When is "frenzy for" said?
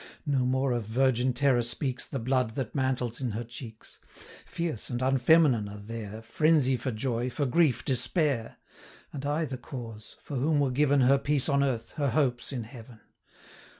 6.23-6.89